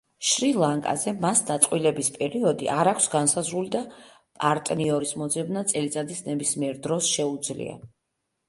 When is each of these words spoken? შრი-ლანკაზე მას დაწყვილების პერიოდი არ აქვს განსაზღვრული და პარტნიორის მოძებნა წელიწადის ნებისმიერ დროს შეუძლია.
შრი-ლანკაზე 0.27 1.11
მას 1.25 1.41
დაწყვილების 1.49 2.09
პერიოდი 2.15 2.69
არ 2.77 2.89
აქვს 2.93 3.07
განსაზღვრული 3.17 3.71
და 3.77 3.83
პარტნიორის 4.45 5.15
მოძებნა 5.23 5.65
წელიწადის 5.75 6.25
ნებისმიერ 6.31 6.81
დროს 6.89 7.13
შეუძლია. 7.19 7.79